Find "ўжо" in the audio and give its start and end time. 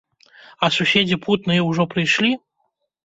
1.69-1.87